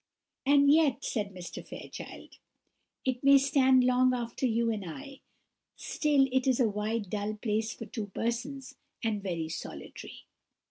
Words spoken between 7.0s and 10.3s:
dull place for two persons, and very solitary."